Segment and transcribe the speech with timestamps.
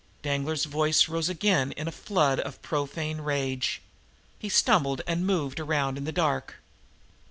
[0.23, 3.83] Danglar's voice rose again in a flood of profane rage.
[4.39, 6.55] He stumbled and moved around in the dark.